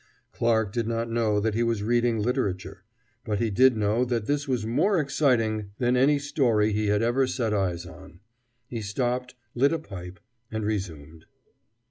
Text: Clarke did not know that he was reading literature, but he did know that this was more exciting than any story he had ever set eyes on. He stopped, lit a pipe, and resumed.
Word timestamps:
Clarke 0.31 0.73
did 0.73 0.87
not 0.87 1.11
know 1.11 1.39
that 1.39 1.53
he 1.53 1.61
was 1.61 1.83
reading 1.83 2.17
literature, 2.17 2.83
but 3.23 3.37
he 3.37 3.51
did 3.51 3.77
know 3.77 4.03
that 4.03 4.25
this 4.25 4.47
was 4.47 4.65
more 4.65 4.97
exciting 4.97 5.69
than 5.77 5.95
any 5.95 6.17
story 6.17 6.73
he 6.73 6.87
had 6.87 7.03
ever 7.03 7.27
set 7.27 7.53
eyes 7.53 7.85
on. 7.85 8.19
He 8.65 8.81
stopped, 8.81 9.35
lit 9.53 9.71
a 9.71 9.77
pipe, 9.77 10.19
and 10.49 10.65
resumed. 10.65 11.25